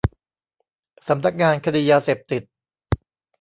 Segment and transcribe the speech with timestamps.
[1.07, 2.43] สำนักงานคดียาเสพติด